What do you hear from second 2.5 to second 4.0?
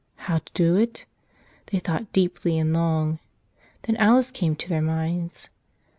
and long. Then